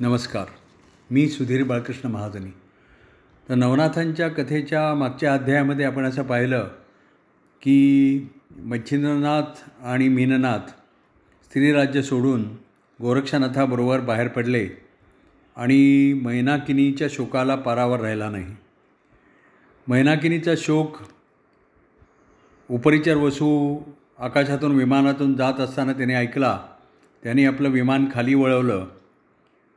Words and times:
नमस्कार. 0.00 0.44
मी 1.10 1.28
सुधीर 1.28 1.64
बाळकृष्ण 1.64 2.08
महाजनी. 2.08 2.50
तर 3.48 3.54
नवनाथांच्या 3.54 4.28
कथेच्या 4.28 4.94
मागच्या 4.94 5.34
अध्यायामध्ये 5.34 5.84
आपण 5.84 6.04
असं 6.04 6.22
पाहिलं 6.22 6.68
की 7.62 8.20
मच्छिंद्रनाथ 8.58 9.70
आणि 9.84 10.08
मीननाथ 10.08 10.68
स्त्रीराज्य 11.44 12.02
सोडून 12.02 12.44
गोरक्षनाथाबरोबर 13.00 14.00
बाहेर 14.00 14.28
पडले 14.28 14.68
आणि 15.56 16.12
मैनाकिनीच्या 16.22 17.08
शोकाला 17.10 17.54
पारावर 17.54 18.00
राहिला 18.00 18.30
नाही. 18.30 18.56
मैनाकिनीचा 19.88 20.52
शोक 20.56 20.96
उपरिचर 22.70 23.16
वसू 23.16 23.78
आकाशातून 24.18 24.76
विमानातून 24.76 25.34
जात 25.34 25.60
असताना 25.60 25.92
त्याने 25.92 26.14
ऐकला. 26.14 26.60
त्याने 27.22 27.44
आपलं 27.44 27.68
विमान 27.68 28.06
खाली 28.14 28.34
वळवलं. 28.34 28.86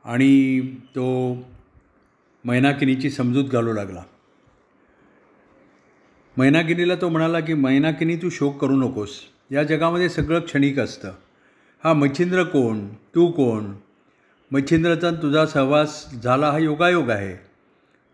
आणि 0.06 0.70
तो 0.70 1.36
मैनाकिनीची 2.44 3.10
समजूत 3.10 3.44
घालू 3.44 3.72
लागला. 3.72 4.02
मैनाकिनीला 6.36 6.94
तो 6.94 7.08
म्हणाला 7.08 7.40
की 7.40 7.54
मैनाकिनी 7.54 8.16
तू 8.16 8.28
शोक 8.30 8.60
करू 8.60 8.76
नकोस. 8.76 9.20
या 9.50 9.62
जगामध्ये 9.62 10.08
सगळं 10.08 10.40
क्षणिक 10.40 10.78
असतं. 10.78 11.12
हा 11.84 11.92
मच्छिंद्र 11.92 12.42
कोण? 12.42 12.88
तू 12.88 13.30
कोण? 13.30 13.72
मच्छिंद्रचा 14.52 15.10
तुझा 15.10 15.46
सहवास 15.46 16.14
झाला 16.22 16.50
हा 16.50 16.58
योगायोग 16.58 17.10
आहे. 17.10 17.36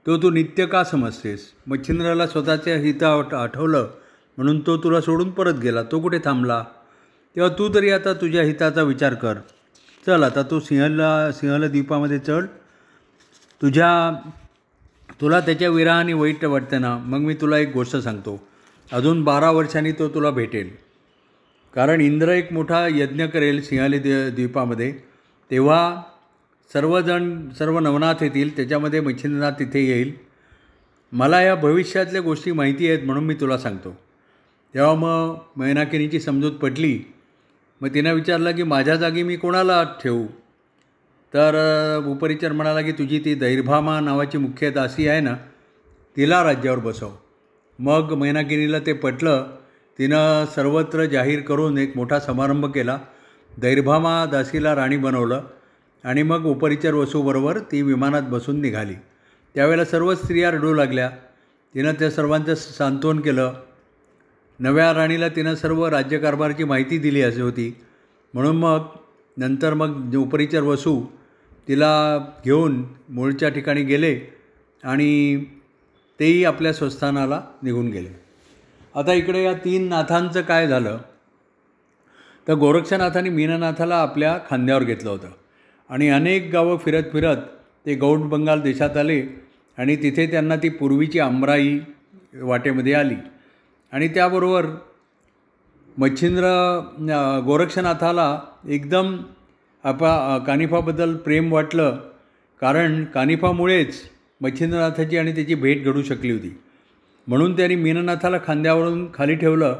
तो 0.06 0.16
तू 0.23 0.30
नित्य 0.30 0.66
का 0.66 0.84
समजतेस 0.84 1.52
मच्छिंद्राला 1.66 2.27
स्वतःच्या 2.27 2.79
हिता 2.79 3.43
आठवलं 3.43 3.90
म्हणून 4.37 4.60
तो 4.60 4.77
तुला 4.77 5.01
सोडून 5.01 5.30
परत 5.30 5.54
गेला. 5.54 5.82
तो 5.82 6.01
कुठे 6.01 6.18
थांबला? 6.18 6.65
तेव्हा 7.37 7.59
तू 7.59 7.74
तरी 7.74 7.90
आता 7.90 8.12
तुझ्या 8.12 8.43
हिताचा 8.43 8.82
विचार 8.82 9.15
कर. 9.15 9.34
चल 10.06 10.23
आता 10.23 10.42
तू 10.42 10.59
सिंहला 10.61 11.33
सिंहला 11.33 11.66
द्वीपामध्ये 11.69 12.19
चढ. 12.19 12.45
तुझ्या 13.62 13.91
तुला 15.20 15.41
त्याच्या 15.41 15.68
विराहाने 15.68 16.13
वाईट 16.13 16.45
वाटतं 16.45 16.80
ना 16.80 16.96
मग 16.99 17.18
मी 17.18 17.35
तुला 17.35 17.59
एक 17.59 17.73
गोष्ट 17.73 17.96
सांगतो. 17.96 18.43
अजून 18.93 19.23
बारा 19.24 19.51
वर्षांनी 19.51 19.93
तो 19.93 20.09
तुला 20.09 20.30
भेटेल. 20.30 20.71
कारण 21.74 22.01
इंद्र 22.01 22.29
एक 22.29 22.52
मोठा 22.52 22.87
यज्ञ 22.87 23.26
करेल 23.26 23.63
सिंहाली 23.63 23.99
द्वीपामध्ये. 23.99 24.93
तेव्हा 25.51 26.02
सर्वजण 26.73 27.48
सर्व 27.51 27.79
नवनाथ 27.79 28.23
येतील 28.23 28.57
त्याच्यामध्ये 28.57 29.01
मच्छिंद्रनाथ 29.01 29.52
तिथे 29.59 29.87
येईल. 29.87 30.13
मला 31.13 31.43
या 31.43 31.54
भविष्यातल्या 31.54 32.21
गोष्टी 32.21 32.52
माहिती 32.52 32.88
आहेत 32.88 33.04
म्हणून 33.07 33.24
मी 33.24 33.35
तुला 33.35 33.59
सांगतो. 33.59 33.96
तेव्हा 34.74 34.95
मग 34.95 35.38
मैनाकिनीची 35.57 36.21
समजूत 36.21 36.52
पटली 36.52 36.98
मग 37.83 37.88
तिनं 37.88 38.15
विचारलं 38.15 38.57
की 38.57 38.63
माझ्या 38.63 38.97
जागी 38.97 39.23
मी 39.23 39.37
कोणाला 39.37 39.83
ठेवू? 39.83 40.27
तर 41.35 41.55
उपरिचर 42.07 42.52
म्हणाला 42.52 42.80
की 42.80 42.93
तुझी 42.93 43.19
ती 43.19 43.35
दैर्भामा 43.35 44.01
नावाची 44.01 44.38
मुख्य 44.38 44.71
दासी 44.71 45.09
आहे 45.09 45.21
ना 45.21 45.35
तिला 46.16 46.45
राज्यावर 46.45 46.79
बसव. 46.79 47.10
मग 47.79 48.15
मैनागिरीला 48.15 48.79
ते 48.79 48.93
पटलं. 48.93 49.47
तिनं 49.99 50.45
सर्वत्र 50.55 51.05
जाहीर 51.05 51.41
करून 51.41 51.79
एक 51.79 51.97
मोठा 51.97 52.21
समारंभ 52.21 52.73
केला. 52.73 52.99
दैर्भामा 53.59 54.27
दासीला 54.27 54.75
राणी 54.75 54.97
बनवलं 54.97 55.43
आणि 56.05 56.23
मग 56.23 56.45
उपरिचर 56.45 56.95
वसूबरोबर 56.95 57.59
ती 57.59 57.83
विमानात 57.83 58.23
बसून 58.23 58.60
निघाली. 58.60 58.95
त्यावेळेला 59.55 59.85
सर्व 59.85 60.15
स्त्रिया 60.15 60.51
रडू 60.51 60.75
लागल्या. 60.75 61.10
तिनं 61.75 61.93
त्या 61.93 62.10
सर्वांचं 62.10 62.55
सांत्वन 62.55 63.21
केलं. 63.21 63.53
नव्या 64.62 64.94
राणीला 64.94 65.28
तिनं 65.28 65.55
सर्व 65.55 65.87
राज्यकारभाराची 65.87 66.65
माहिती 66.65 66.99
दिली 66.99 67.22
असे 67.22 67.41
होती. 67.41 67.77
म्हणून 68.34 68.56
मग 68.56 68.78
नंतर 69.37 69.75
मग 69.75 70.16
उपरिचर 70.16 70.62
वसू 70.62 71.04
तिला 71.69 72.19
घेऊन 72.44 72.84
मूळच्या 73.09 73.49
ठिकाणी 73.49 73.82
गेले 73.82 74.21
आणि 74.84 75.44
तेही 76.21 76.44
आपल्या 76.44 76.72
स्वस्थानाला 76.72 77.43
निघून 77.62 77.88
गेले. 77.88 78.09
आता 78.94 79.12
इकडे 79.12 79.44
या 79.44 79.53
तीन 79.53 79.88
नाथांचं 79.88 80.42
काय 80.42 80.69
झालं? 80.69 80.98
तर 82.48 82.54
गोरक्षनाथाने 82.54 83.31
मीननाथाला 83.31 83.97
आपल्या 83.97 84.38
खांद्यावर 84.50 84.84
घेतलं 84.84 85.10
होतं 85.10 85.28
आणि 85.91 86.09
अनेक 86.09 86.50
गावं 86.53 86.76
फिरत 86.76 87.03
फिरत 87.12 87.36
ते 87.86 87.94
गौड 87.94 88.19
बंगाल 88.19 88.60
देशात 88.60 88.97
आले 88.97 89.22
आणि 89.78 89.97
तिथे 89.97 90.26
त्यांना 90.26 90.56
ती 90.56 90.69
पूर्वीची 90.69 91.19
आमराई 91.19 91.78
वाटेमध्ये 92.34 92.92
आली. 92.92 93.15
आणि 93.92 94.08
त्याबरोबर 94.08 94.66
मच्छिंद्र 95.98 96.48
गोरक्षनाथाला 97.47 98.41
एकदम 98.69 99.16
आपा 99.84 100.38
कानिफाबद्दल 100.47 101.16
प्रेम 101.16 101.53
वाटलं. 101.53 101.98
कारण 102.60 103.04
कानिफामुळेच 103.04 103.94
मच्छिंद्रनाथाची 104.41 105.19
आणि 105.19 105.34
त्याची 105.34 105.54
भेट 105.54 105.84
घडू 105.84 106.03
शकली 106.03 106.30
होती. 106.32 106.58
म्हणून 107.26 107.56
त्यांनी 107.56 107.75
मीननाथाला 107.76 108.38
खांद्यावरून 108.47 109.06
खाली 109.14 109.34
ठेवलं 109.34 109.78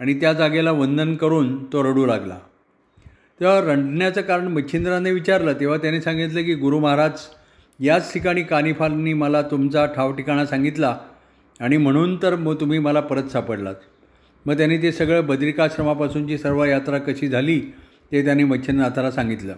आणि 0.00 0.14
त्या 0.20 0.32
जागेला 0.32 0.72
वंदन 0.72 1.14
करून 1.14 1.64
तो 1.64 1.82
रडू 1.82 2.06
लागला. 2.06 2.38
तेव्हा 3.40 3.60
रडण्याचं 3.60 4.20
कारण 4.20 4.48
मच्छिंद्राने 4.48 5.10
विचारलं. 5.10 5.52
तेव्हा 5.52 5.78
त्याने 5.78 6.00
सांगितलं 6.00 6.42
की 6.42 6.54
गुरु 6.54 6.78
महाराज 6.80 7.20
याच 7.80 8.12
ठिकाणी 8.12 8.42
कानिफांनी 8.42 9.12
मला 9.12 9.42
तुमचा 9.42 9.86
ठाव 9.86 10.12
ठिकाणा 10.12 10.46
सांगितला. 10.46 10.96
आणि 11.60 11.76
म्हणून 11.76 12.22
तर 12.22 12.34
मग 12.34 12.60
तुम्ही 12.60 12.78
मला 12.78 13.00
परत 13.00 13.22
सापडलात. 13.22 13.74
मग 14.46 14.56
त्यांनी 14.56 14.78
ते 14.78 14.92
सगळं 14.92 15.26
बद्रिकाश्रमापासूनची 15.26 16.38
सर्व 16.38 16.64
यात्रा 16.64 16.98
कशी 16.98 17.28
झाली 17.28 17.60
ते 18.12 18.24
त्यांनी 18.24 18.44
मच्छिंद्रनाथाला 18.44 19.10
सांगितलं. 19.10 19.54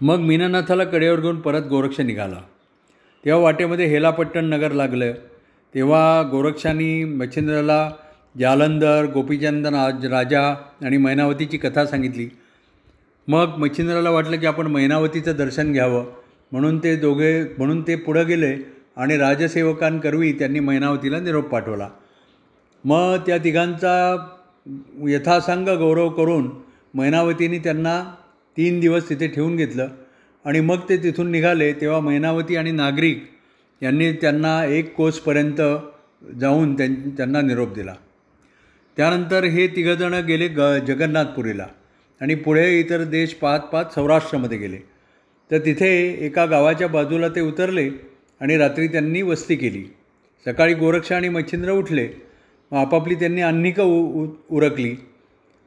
मग 0.00 0.18
मीननाथाला 0.18 0.84
कडेवर 0.84 1.20
घेऊन 1.20 1.40
परत 1.40 1.62
गोरक्ष 1.62 2.00
निघाला. 2.00 2.40
तेव्हा 3.24 3.42
वाटेमध्ये 3.42 3.86
हेलापट्टण 3.86 4.44
नगर 4.44 4.72
लागलं. 4.72 5.12
तेव्हा 5.74 6.22
गोरक्षांनी 6.30 7.04
मच्छिंद्राला 7.04 7.90
जालंधर 8.38 9.06
गोपीचंदन 9.14 9.74
राजा 10.10 10.48
आणि 10.84 10.96
मैनावतीची 10.96 11.58
कथा 11.58 11.86
सांगितली. 11.86 12.28
मग 13.28 13.54
मच्छिंद्राला 13.58 14.10
वाटलं 14.10 14.36
की 14.36 14.46
आपण 14.46 14.66
मैनावतीचं 14.66 15.32
दर्शन 15.38 15.72
घ्यावं. 15.72 16.04
म्हणून 16.52 16.78
ते 16.78 16.96
दोघे 16.96 17.44
म्हणून 17.58 17.82
ते 17.82 17.96
पुढं 17.96 18.26
गेले. 18.26 18.79
आणि 18.96 19.16
राजसेवकांकरवी 19.16 20.32
त्यांनी 20.32 20.60
मैनावतीला 20.60 21.20
निरोप 21.20 21.48
पाठवला. 21.48 21.88
मग 22.84 23.16
त्या 23.26 23.38
तिघांचा 23.38 23.92
यथासांग 25.08 25.68
गौरव 25.68 26.08
करून 26.08 26.50
मैनावतीने 26.94 27.58
त्यांना 27.58 28.02
तीन 28.56 28.80
दिवस 28.80 29.08
तिथे 29.08 29.26
ठेवून 29.28 29.56
घेतलं 29.56 29.88
आणि 30.44 30.60
मग 30.60 30.88
ते 30.88 30.96
तिथून 30.96 31.30
निघाले 31.30 31.72
तेव्हा 31.72 32.00
मैनावती 32.00 32.56
आणि 32.56 32.70
नागरिक 32.70 33.22
यांनी 33.82 34.12
त्यांना 34.12 34.64
एक 34.64 34.94
कोसपर्यंत 34.94 35.60
जाऊन 36.40 36.74
त्यां 36.74 36.94
त्यांना 37.16 37.40
निरोप 37.40 37.74
दिला. 37.74 37.94
त्यानंतर 38.96 39.44
हे 39.44 39.66
तिघंजणं 39.66 40.26
गेले 40.26 40.48
ग 40.48 40.76
जगन्नाथपुरीला 40.86 41.66
आणि 42.20 42.34
पुढे 42.34 42.78
इतर 42.80 43.04
देश 43.04 43.34
पाहत 43.34 43.60
पाहत 43.72 43.94
सौराष्ट्रामध्ये 43.94 44.58
गेले. 44.58 44.78
तर 45.50 45.58
तिथे 45.58 45.90
एका 46.26 46.44
गावाच्या 46.46 46.88
बाजूला 46.88 47.28
ते 47.28 47.40
उतरले 47.40 47.88
आणि 48.40 48.56
रात्री 48.56 48.88
त्यांनी 48.88 49.22
वस्ती 49.22 49.56
केली. 49.56 49.84
सकाळी 50.46 50.74
गोरक्ष 50.74 51.12
आणि 51.12 51.28
मच्छिंद्र 51.28 51.70
उठले. 51.70 52.08
मग 52.72 52.78
आपापली 52.78 53.14
त्यांनी 53.14 53.40
अन्निकं 53.40 53.82
उ 53.82 54.26
उरकली. 54.50 54.94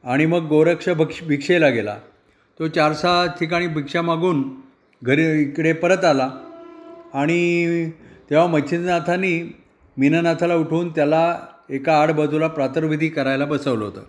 आणि 0.04 0.26
मग 0.26 0.46
गोरक्ष 0.48 0.88
भक्ष 0.88 1.22
भिक्षेला 1.22 1.68
गेला. 1.68 1.96
तो 2.58 2.68
चार 2.68 2.92
सहा 2.92 3.26
ठिकाणी 3.26 3.66
भिक्षा 3.66 4.02
मागून 4.02 4.44
घरी 5.02 5.42
इकडे 5.42 5.72
परत 5.72 6.04
आला. 6.04 6.30
आणि 7.14 7.90
तेव्हा 8.30 8.46
मच्छिंद्रनाथांनी 8.46 9.56
मीननाथाला 9.96 10.54
उठवून 10.54 10.88
त्याला 10.88 11.40
एका 11.70 12.02
आडबाजूला 12.02 12.48
प्रातर्विधी 12.48 13.08
करायला 13.08 13.44
बसवलं 13.44 13.84
होतं. 13.84 14.02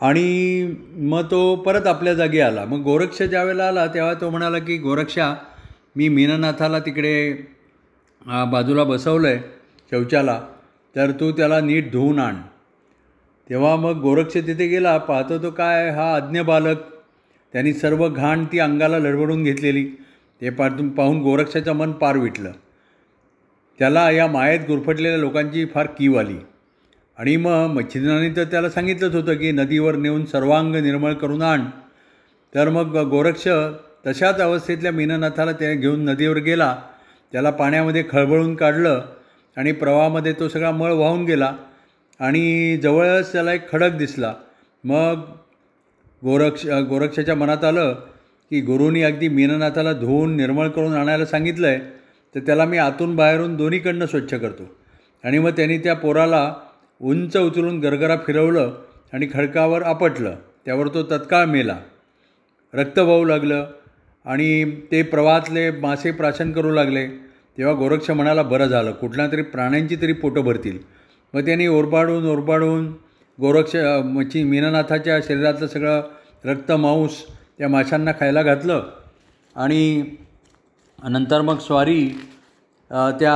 आणि 0.00 0.74
मग 0.96 1.30
तो 1.30 1.56
परत 1.56 1.86
आपल्या 1.86 2.14
जागी 2.14 2.40
आला. 2.40 2.64
मग 2.64 2.78
गोरक्ष 2.78 3.22
ज्यावेळेला 3.22 3.64
आला 3.64 3.86
तेव्हा 3.86 4.14
तो 4.14 4.30
म्हणाला 4.30 4.58
की 4.58 4.76
गोरक्षा 4.78 5.34
मी 5.96 6.08
मीननाथाला 6.08 6.78
तिकडे 6.78 7.32
बाजूला 8.50 8.84
बसवलं 8.84 9.28
आहे 9.28 9.38
शौचाला 9.90 10.40
तर 10.96 11.10
तू 11.10 11.30
त्याला 11.32 11.60
नीट 11.60 11.90
धुवून 11.92 12.18
आण. 12.18 12.34
तेव्हा 13.50 13.74
मग 13.76 14.00
गोरक्ष 14.00 14.34
तिथे 14.36 14.66
गेला 14.68 14.96
पाहतो 14.98 15.38
तो 15.42 15.50
काय 15.50 15.88
हा 15.90 16.14
अज्ञ 16.14 16.40
बालक. 16.40 16.76
त्यांनी 17.52 17.72
सर्व 17.72 18.08
घाण 18.08 18.44
ती 18.52 18.58
अंगाला 18.58 18.98
लडबडून 18.98 19.42
घेतलेली. 19.44 19.84
ते 20.40 20.50
पाहून 20.50 20.88
पाहून 20.90 21.20
गोरक्षाचं 21.22 21.72
मन 21.72 21.92
पार 21.92 22.16
विटलं. 22.16 22.52
त्याला 23.78 24.10
या 24.10 24.26
मायेत 24.26 24.60
गुरफटलेल्या 24.68 25.18
लोकांची 25.18 25.64
फार 25.64 25.86
कीव 25.98 26.18
आली. 26.18 26.36
आणि 27.18 27.36
मग 27.36 27.66
मच्छिंद्राने 27.74 28.30
तर 28.36 28.44
त्याला 28.44 28.70
सांगितलंच 28.70 29.14
होतं 29.14 29.34
की 29.34 29.50
नदीवर 29.52 29.96
नेऊन 29.96 30.24
सर्वांग 30.24 30.74
निर्मळ 30.76 31.12
करून 31.12 31.42
आण. 31.42 31.64
तर 32.54 32.68
मग 32.68 32.96
गोरक्ष 33.00 33.48
तशाच 34.06 34.40
अवस्थेतल्या 34.40 34.92
मीननाथाला 34.92 35.52
त्याने 35.52 35.76
घेऊन 35.76 36.04
नदीवर 36.04 36.36
गेला. 36.36 36.76
त्याला 37.32 37.50
पाण्यामध्ये 37.50 38.04
खळबळून 38.10 38.54
काढलं 38.54 39.04
आणि 39.56 39.72
प्रवाहामध्ये 39.72 40.32
तो 40.32 40.48
सगळा 40.48 40.70
मळ 40.70 40.92
वाहून 40.92 41.24
गेला 41.24 41.52
आणि 42.20 42.76
जवळच 42.82 43.32
त्याला 43.32 43.52
एक 43.52 43.72
खडक 43.72 43.90
दिसला. 43.90 44.34
मग 44.84 45.20
गोरक्ष 46.24 46.66
गोरक्षाच्या 46.66 47.34
मनात 47.34 47.64
आलं 47.64 47.92
की 48.50 48.60
गुरुनी 48.60 49.02
अगदी 49.02 49.28
मीननाथाला 49.28 49.92
धुवून 49.92 50.36
निर्मळ 50.36 50.68
करून 50.68 50.94
आणायला 50.94 51.26
सांगितलं 51.26 51.66
आहे 51.66 51.78
तर 52.34 52.40
त्याला 52.40 52.64
मी 52.64 52.78
आतून 52.78 53.16
बाहेरून 53.16 53.56
दोन्हीकडनं 53.56 54.06
स्वच्छ 54.06 54.34
करतो. 54.34 54.62
आणि 55.24 55.38
मग 55.38 55.50
त्यांनी 55.50 55.78
त्या 55.78 55.94
पोराला 55.94 56.54
उंच 57.00 57.36
उचलून 57.36 57.80
गरगरा 57.80 58.16
फिरवलं 58.16 58.74
आणि 59.12 59.28
खडकावर 59.34 59.82
आपटलं. 59.82 60.34
त्यावर 60.64 60.88
तो 60.88 61.02
तत्काळ 61.02 61.44
मेला. 61.44 61.78
रक्त 62.74 62.98
वाहू 62.98 63.24
लागलं. 63.24 63.66
आणि 64.24 64.64
ते 64.92 65.02
प्रवाहातले 65.02 65.70
मासे 65.70 66.10
प्राशन 66.10 66.52
करू 66.52 66.70
लागले 66.70 67.06
तेव्हा 67.58 67.74
गोरक्ष 67.74 68.10
म्हणाला 68.10 68.42
बरं 68.42 68.66
झालं. 68.66 68.90
कुठल्या 68.92 69.26
तरी 69.32 69.42
प्राण्यांची 69.42 69.96
तरी 70.02 70.12
पोटं 70.12 70.44
भरतील. 70.44 70.78
मग 71.34 71.44
त्यांनी 71.44 71.66
ओरबाडून 71.66 72.26
ओरबाडून 72.26 72.86
गोरक्ष 73.38 73.76
मच्छी 74.04 74.42
मीननाथाच्या 74.44 75.18
शरीरातलं 75.28 75.66
सगळं 75.66 76.02
रक्त 76.44 76.72
मांस 76.72 77.22
त्या 77.58 77.68
माशांना 77.68 78.12
खायला 78.20 78.42
घातलं. 78.42 78.82
आणि 79.56 80.04
नंतर 80.98 81.40
मग 81.40 81.58
स्वारी 81.58 82.06
त्या 82.90 83.34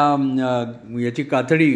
याची 1.01 1.23
कातडी 1.23 1.73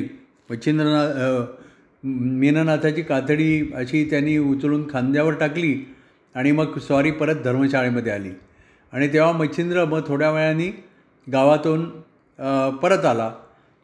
मच्छिंद्रनाथ 0.51 1.57
मीननाथाची 2.05 3.03
कातडी 3.03 3.73
अशी 3.77 4.05
त्यांनी 4.11 4.37
उचलून 4.39 4.87
खांद्यावर 4.93 5.35
टाकली 5.35 5.75
आणि 6.35 6.53
मग 6.53 6.79
स्वारी 6.79 7.11
परत 7.11 7.43
धर्मशाळेमध्ये 7.45 8.13
आली. 8.13 8.31
आणि 8.93 9.09
तेव्हा 9.13 9.33
मच्छिंद्र 9.33 9.85
मग 9.85 10.01
थोड्या 10.07 10.31
वेळाने 10.31 10.69
गावातून 11.27 11.89
परत 12.83 13.05
आला. 13.05 13.33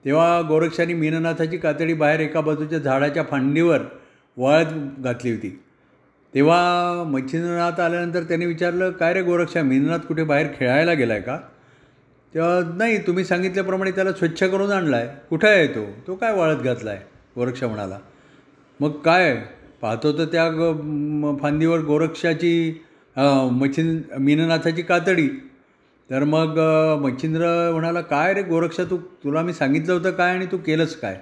तेव्हा 0.04 0.40
गोरक्षाने 0.48 0.94
मीननाथाची 0.94 1.56
कातडी 1.58 1.94
बाहेर 1.94 2.20
एका 2.20 2.40
बाजूच्या 2.40 2.78
झाडाच्या 2.78 3.22
फांडीवर 3.22 3.82
वळत 4.36 4.72
घातली 4.98 5.30
होती. 5.30 5.50
तेव्हा 6.34 7.02
मच्छिंद्रनाथ 7.06 7.80
आल्यानंतर 7.80 8.22
त्याने 8.22 8.46
विचारलं 8.46 8.90
काय 8.90 9.12
रे 9.14 9.22
गोरक्षा 9.22 9.62
मीननाथ 9.62 9.98
कुठे 9.98 10.24
बाहेर 10.24 10.46
खेळायला 10.58 10.92
गेला 10.92 11.12
आहे 11.14 11.22
का? 11.22 11.38
तेव्हा 12.34 12.60
नाही 12.76 12.98
तुम्ही 13.06 13.24
सांगितल्याप्रमाणे 13.24 13.90
त्याला 13.90 14.12
स्वच्छ 14.12 14.42
करून 14.42 14.70
आणला 14.72 14.96
आहे 14.96 15.08
कुठं 15.30 15.48
आहे 15.48 15.66
तो? 15.66 15.84
तो 16.06 16.14
काय 16.14 16.34
वाळत 16.34 16.56
घातला 16.56 16.90
आहे 16.90 17.00
गोरक्ष 17.36 17.62
म्हणाला. 17.64 17.98
मग 18.80 18.90
काय? 19.04 19.34
पाहतो 19.82 20.12
तर 20.18 20.24
त्या 20.24 20.48
फांदीवर 21.40 21.80
गोरक्षाची 21.80 22.82
मच्छिंद 23.16 24.02
मीननाथाची 24.20 24.82
कातडी. 24.82 25.28
तर 26.10 26.24
मग 26.24 26.58
मच्छिंद्र 27.02 27.46
म्हणाला 27.72 28.00
काय 28.00 28.32
रे 28.34 28.42
गोरक्षा 28.42 28.84
तू 28.90 28.96
तुला 29.24 29.42
मी 29.42 29.52
सांगितलं 29.52 29.92
होतं 29.92 30.10
काय 30.10 30.34
आणि 30.34 30.46
तू 30.46 30.56
केलंच 30.56 30.94
काय? 30.96 31.18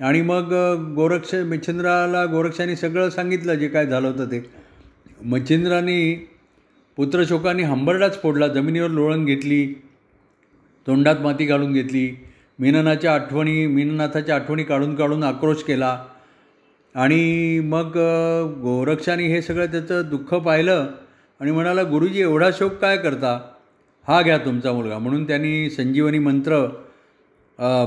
आणि 0.00 0.20
मग 0.22 0.52
गोरक्ष 0.94 1.34
मच्छिंद्राला 1.46 2.24
गोरक्षाने 2.26 2.76
सगळं 2.76 3.08
सांगितलं 3.10 3.54
जे 3.54 3.68
काय 3.68 3.86
झालं 3.86 4.08
होतं 4.08 4.30
ते. 4.32 4.42
मच्छिंद्राने 5.24 6.14
पुत्रशोकाने 6.98 7.62
हंबरडाच 7.62 8.20
फोडला 8.22 8.48
जमिनीवर 8.48 8.88
लोळण 8.88 9.24
घेतली 9.24 9.66
तोंडात 10.86 11.16
माती 11.20 11.44
घालून 11.46 11.72
घेतली 11.72 12.08
मीननाच्या 12.58 13.14
आठवणी 13.14 13.66
मीननाथाच्या 13.66 14.34
आठवणी 14.36 14.64
काढून 14.64 14.94
काढून 14.94 15.22
आक्रोश 15.22 15.62
केला. 15.62 15.98
आणि 16.94 17.60
मग 17.64 17.96
गोरक्षाने 18.62 19.26
हे 19.28 19.40
सगळं 19.42 19.66
त्याचं 19.66 20.08
दुःख 20.10 20.34
पाहिलं. 20.34 20.86
आणि 21.42 21.50
म्हणाला 21.50 21.82
गुरुजी 21.82 22.20
एवढा 22.20 22.48
शोक 22.54 22.72
काय 22.80 22.96
करता? 22.96 23.38
हा 24.08 24.20
घ्या 24.22 24.36
तुमचा 24.38 24.72
मुलगा. 24.72 24.98
म्हणून 24.98 25.24
त्यांनी 25.26 25.70
संजीवनी 25.70 26.18
मंत्र 26.18 26.58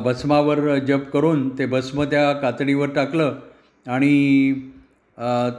भस्मावर 0.05 0.59
जप 0.87 1.09
करून 1.13 1.47
ते 1.57 1.65
भस्म 1.65 2.03
त्या 2.03 2.31
कातडीवर 2.33 2.89
टाकलं 2.95 3.35
आणि 3.85 4.53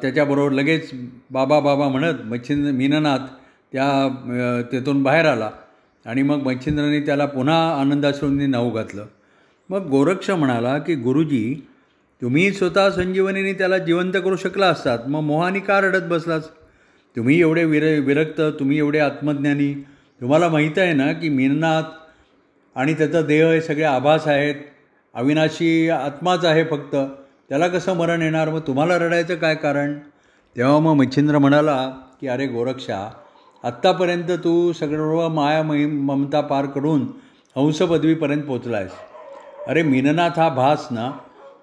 त्याच्याबरोबर 0.03 0.53
लगेच 0.53 0.91
बाबा 1.31 1.61
बाबा 1.61 1.89
म्हणत 1.89 2.21
मच्छिंद्र 2.25 2.73
मीननाथ 2.73 3.27
त्या 3.73 3.89
तेथून 4.73 5.03
बाहेर 5.03 5.27
आला. 5.27 5.51
आणि 6.07 6.23
मग 6.23 6.43
मच्छिंद्राने 6.43 7.01
त्याला 7.01 7.27
पुन्हा 7.27 7.59
आनंदाश्रूंनी 7.81 8.47
नाव 8.47 8.71
घातलं. 8.71 9.07
मग 9.71 9.89
गोरक्ष 9.91 10.31
म्हणाला 10.31 10.77
की 10.79 10.95
गुरुजी 10.95 11.55
तुम्ही 12.23 12.51
स्वतः 12.53 12.91
संजीवनीने 12.91 13.53
त्याला 13.53 13.79
जिवंत 13.79 14.17
करू 14.25 14.37
शकला 14.37 14.67
असतात. 14.67 15.09
मग 15.09 15.21
मोहानी 15.23 15.61
का 15.61 15.81
रडत 15.81 16.07
बसलास? 16.11 16.49
तुम्ही 17.17 17.41
एवढे 17.41 17.65
विर 17.65 17.85
विरक्त 18.01 18.41
तुम्ही 18.41 18.79
एवढे 18.79 18.99
आत्मज्ञानी. 18.99 19.73
तुम्हाला 20.21 20.49
माहीत 20.49 20.79
आहे 20.79 20.93
ना 20.93 21.13
की 21.13 21.29
मीननाथ 21.29 21.83
आणि 22.77 22.95
त्याचा 22.95 23.23
देह 23.23 23.51
हे 23.51 23.61
सगळे 23.61 23.85
आभास 23.85 24.27
आहेत. 24.29 24.55
अविनाशी 25.15 25.89
आत्माच 25.91 26.45
आहे 26.45 26.65
फक्त. 26.65 26.97
त्याला 27.49 27.69
कसं 27.69 27.97
मरण 27.97 28.23
येणार? 28.23 28.49
मग 28.51 28.61
तुम्हाला 28.67 28.99
रडायचं 28.99 29.35
काय 29.35 29.55
कारण? 29.55 29.99
तेव्हा 30.57 30.79
मग 30.79 30.93
मच्छिंद्र 30.93 31.39
म्हणाला 31.39 31.91
की 32.21 32.29
अरे 32.29 32.47
गोरक्षा 32.47 33.11
आत्तापर्यंत 33.65 34.31
तू 34.45 34.73
सगळं 34.73 35.29
माया 35.29 35.63
महिम 35.63 35.99
ममता 36.07 36.41
पार 36.41 36.67
करून 36.67 37.03
हंसपदवीपर्यंत 37.57 38.43
पोचला 38.43 38.77
आहेस 38.77 38.93
अरे 39.69 39.83
मीननाथ 39.83 40.39
हा 40.39 40.49
भास 40.49 40.87
ना? 40.91 41.13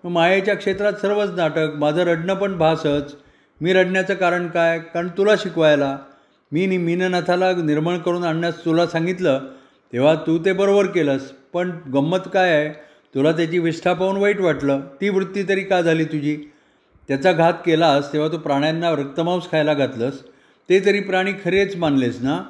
मायेच्या 0.03 0.55
क्षेत्रात 0.55 0.93
सर्वच 0.93 1.29
नाटक 1.35 1.67
माझं 1.75 2.01
रडणं 2.01 2.33
पण 2.33 2.57
भासच. 2.57 3.22
मी 3.61 3.73
रडण्याचं 3.73 4.13
कारण 4.13 4.47
काय? 4.47 4.79
कारण 4.79 5.07
तुला 5.07 5.35
शिकवायला. 5.35 5.97
मी 6.51 6.65
नि 6.65 6.77
मीननाथाला 6.77 7.51
निर्माण 7.53 7.97
करून 7.97 8.23
आणण्यास 8.23 8.65
तुला 8.65 8.87
सांगितलं 8.87 9.39
तेव्हा 9.93 10.15
तू 10.15 10.37
ते 10.45 10.53
बरोबर 10.53 10.85
केलंस. 10.85 11.31
पण 11.53 11.71
गंमत 11.93 12.29
काय 12.33 12.57
आहे? 12.57 12.69
तुला 13.15 13.31
त्याची 13.31 13.59
विष्ठा 13.59 13.93
पाहून 13.93 14.17
वाईट 14.17 14.41
वाटलं. 14.41 14.79
ती 15.01 15.09
वृत्ती 15.09 15.43
तरी 15.43 15.63
का 15.63 15.81
झाली 15.81 16.05
तुझी? 16.05 16.51
त्याचा 17.07 17.31
घात 17.31 17.53
केलास 17.65 18.13
तेव्हा 18.13 18.29
तू 18.29 18.37
प्राण्यांना 18.37 18.91
रक्तमांस 18.91 19.51
खायला 19.51 19.73
घातलंस. 19.73 20.19
ते 20.69 20.85
तरी 20.85 20.99
प्राणी 20.99 21.31
खरेच 21.45 21.75
मानलेस 21.75 22.21
ना? 22.21 22.43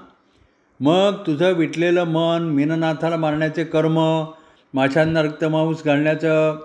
मग 0.79 1.15
तुझं 1.27 1.53
विटलेलं 1.53 2.03
मन 2.03 2.44
मीननाथाला 2.44 3.15
मारण्याचे 3.15 3.63
कर्म 3.63 4.25
माशांना 4.73 5.21
रक्तमांस 5.21 5.83
घालण्याचं 5.83 6.57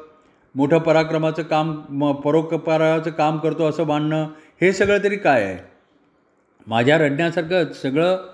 मोठं 0.58 0.78
पराक्रमाचं 0.78 1.42
काम 1.42 1.82
म 1.90 2.12
परोपकाराचं 2.12 3.10
काम 3.10 3.38
करतो 3.38 3.68
असं 3.68 3.84
मानणं 3.84 4.28
हे 4.60 4.72
सगळं 4.72 4.98
तरी 5.04 5.16
काय 5.16 5.44
आहे? 5.44 5.58
माझ्या 6.66 6.98
रडण्यासारखं 6.98 7.72
सगळं 7.72 8.28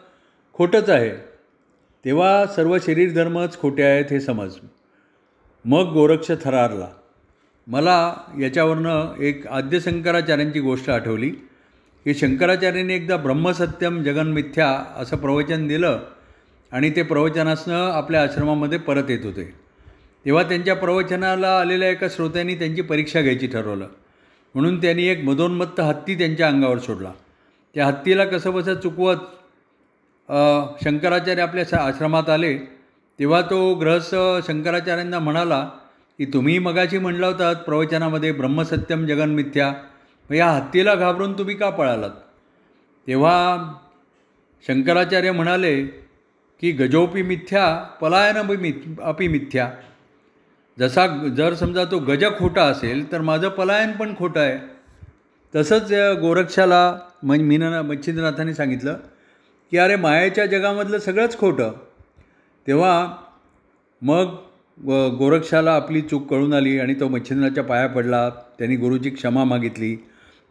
खोटंच 0.55 0.91
आहे. 0.91 1.11
तेव्हा 2.05 2.47
सर्व 2.47 2.79
शरीरधर्मच 2.79 3.61
खोटे 3.61 3.83
आहेत 3.83 4.05
हे 4.11 4.21
समज. 4.21 4.55
मग 5.65 5.91
गोरक्ष 5.93 6.31
थरारला. 6.45 6.89
मला 7.67 8.15
याच्यावरनं 8.41 9.15
एक 9.19 9.47
आद्यशंकराचार्यांची 9.47 10.61
गोष्ट 10.61 10.91
आठवली. 10.91 11.31
की 12.05 12.15
शंकराचार्यांनी 12.15 12.95
एकदा 12.95 13.17
ब्रह्मसत्यम 13.17 14.03
जगनमिथ्या 14.03 14.85
असं 14.97 15.17
प्रवचन 15.17 15.69
दिलं 15.69 16.01
आणि 16.73 16.91
ते 16.91 17.03
प्रवचनासनं 17.03 17.91
आपल्या 17.91 18.23
आश्रमामध्ये 18.23 18.79
परत 18.79 19.05
येत 19.09 19.25
होते. 19.25 19.64
तेव्हा 20.25 20.43
त्यांच्या 20.43 20.75
प्रवचनाला 20.77 21.59
आलेल्या 21.59 21.89
एका 21.91 22.07
श्रोत्यांनी 22.11 22.55
त्यांची 22.55 22.83
परीक्षा 22.83 23.21
घ्यायची 23.21 23.47
ठरवलं. 23.47 23.87
म्हणून 24.55 24.81
त्यांनी 24.83 25.07
एक 25.09 25.25
मधोन्मत्त 25.25 25.81
हत्ती 25.81 26.15
त्यांच्या 26.15 26.49
अंगावर 26.49 26.79
सोडला. 26.79 27.13
त्या 27.75 27.87
हत्तीला 27.87 28.25
कसंबसं 28.25 28.75
चुकवत 28.75 29.17
शंकराचार्य 30.85 31.43
आपल्या 31.43 31.85
आश्रमात 31.85 32.29
आले 32.31 32.57
तेव्हा 33.19 33.41
तो 33.41 33.75
ग्रहस्थ 33.75 34.15
शंकराचार्यांना 34.47 35.19
म्हणाला 35.19 35.61
की 36.19 36.25
तुम्ही 36.25 36.59
मगाशी 36.59 36.99
म्हणला 36.99 37.27
होतात 37.27 37.57
प्रवचनामध्ये 37.57 38.33
ब्रह्मसत्यम 38.33 39.07
जगनमिथ्या 39.07 39.73
मग 40.31 40.37
या 40.37 40.51
हत्तीला 40.51 40.95
घाबरून 40.95 41.33
तुम्ही 41.39 41.55
का 41.55 41.71
पळालात? 41.71 42.11
तेव्हा 43.07 43.73
शंकराचार्य 44.69 45.33
म्हणाले 45.33 45.75
की 46.61 46.71
गजोपी 46.73 47.23
मिथ्या 47.23 47.75
पलायन 48.01 48.37
अपि 49.03 49.29
मिथ्या 49.29 49.71
जसा 50.79 51.07
जर 51.37 51.55
समजा 51.55 51.85
तो 51.85 51.99
गज 51.99 52.25
खोटा 52.39 52.63
असेल 52.63 53.11
तर 53.13 53.21
माझं 53.21 53.49
पलायन 53.49 53.93
पण 53.93 54.15
खोटं 54.17 54.41
आहे. 54.41 54.59
तसंच 55.55 55.93
गोरक्षाला 56.21 56.99
मन 57.23 57.41
मीना 57.41 57.83
मच्छिंद्रनाथाने 57.83 58.55
सांगितलं 58.55 58.97
की 59.71 59.79
अरे 59.79 59.97
मायाच्या 59.97 60.47
जगामधलं 60.47 60.99
सगळंच 60.99 61.39
खोटं. 61.39 61.73
तेव्हा 62.67 62.95
मग 64.03 64.35
गोरक्षाला 65.19 65.75
आपली 65.75 66.01
चूक 66.01 66.29
कळून 66.31 66.53
आली 66.55 66.79
आणि 66.79 66.95
तो 66.95 67.09
मच्छिंद्राच्या 67.09 67.65
पाया 67.65 67.87
पडला. 67.87 68.29
त्यांनी 68.59 68.77
गुरुची 68.77 69.11
क्षमा 69.11 69.45
मागितली. 69.45 69.97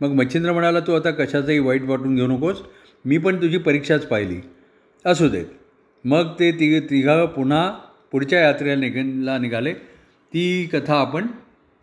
मग 0.02 0.10
मच्छिंद्र 0.10 0.52
म्हणाला 0.54 0.80
तू 0.80 0.96
आता 0.96 1.12
कशाचंही 1.12 1.60
वाईट 1.60 1.84
वाटून 1.84 2.16
घेऊ 2.16 2.28
नकोस. 2.28 2.62
मी 3.06 3.18
पण 3.18 3.42
तुझी 3.42 3.58
परीक्षाच 3.58 4.06
पाहिली. 4.06 4.40
असू 5.06 5.28
देत. 5.30 5.46
मग 6.06 6.34
ते 6.40 6.52
ति 6.52 6.80
तिघा 6.80 7.24
पुन्हा 7.26 7.70
पुढच्या 8.12 8.40
यात्रेला 8.40 8.76
निघ 8.76 8.98
निघाले. 9.42 9.74
ती 10.34 10.70
कथा 10.74 10.96
आपण 10.96 11.28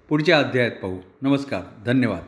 पुढच्या 0.09 0.38
अध्यायात 0.38 0.71
पाहू. 0.71 0.99
नमस्कार. 1.23 1.62
धन्यवाद. 1.87 2.23